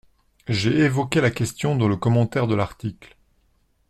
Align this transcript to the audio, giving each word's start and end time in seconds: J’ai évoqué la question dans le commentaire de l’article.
J’ai 0.47 0.79
évoqué 0.79 1.21
la 1.21 1.29
question 1.29 1.75
dans 1.75 1.87
le 1.87 1.95
commentaire 1.95 2.47
de 2.47 2.55
l’article. 2.55 3.15